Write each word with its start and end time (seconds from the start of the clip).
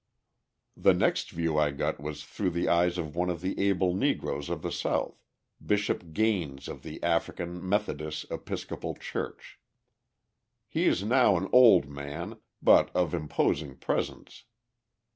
The 0.75 0.95
next 0.95 1.29
view 1.29 1.59
I 1.59 1.69
got 1.69 1.99
was 1.99 2.23
through 2.23 2.49
the 2.49 2.67
eyes 2.67 2.97
of 2.97 3.15
one 3.15 3.29
of 3.29 3.41
the 3.41 3.59
able 3.59 3.93
Negroes 3.93 4.49
of 4.49 4.63
the 4.63 4.71
South, 4.71 5.21
Bishop 5.63 6.11
Gaines 6.11 6.67
of 6.67 6.81
the 6.81 7.03
African 7.03 7.69
Methodist 7.69 8.25
Episcopal 8.31 8.95
Church. 8.95 9.59
He 10.67 10.85
is 10.85 11.03
now 11.03 11.37
an 11.37 11.47
old 11.53 11.87
man, 11.87 12.39
but 12.63 12.89
of 12.95 13.13
imposing 13.13 13.75
presence. 13.77 14.45